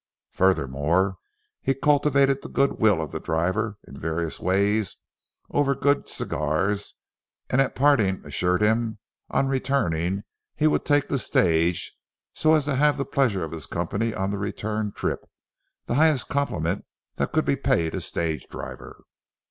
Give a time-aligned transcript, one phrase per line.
[0.31, 1.17] Furthermore,
[1.61, 4.97] he cultivated the good will of the driver in various ways
[5.51, 6.95] over good cigars,
[7.51, 8.97] and at parting assured him
[9.29, 10.23] on returning
[10.55, 11.95] he would take the stage
[12.33, 16.83] so as to have the pleasure of his company on the return trip—the highest compliment
[17.17, 19.03] that could be paid a stage driver.